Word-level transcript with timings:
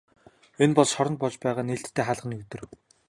Энэ 0.63 0.73
бол 0.77 0.89
шоронд 0.93 1.17
болж 1.21 1.35
байгаа 1.43 1.65
нээлттэй 1.67 2.05
хаалганы 2.05 2.35
өдөр. 2.43 2.61